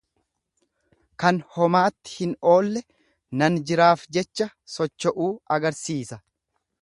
Kan 1.23 1.41
homaatti 1.57 2.13
hin 2.21 2.31
oolle 2.53 2.83
nan 3.41 3.61
jiraaf 3.71 4.07
jecha 4.17 4.49
socho'uu 4.77 5.31
agarsiisa. 5.59 6.19